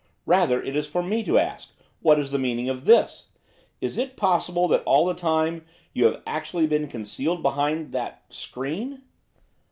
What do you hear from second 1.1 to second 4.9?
to ask, what is the meaning of this! Is it possible, that,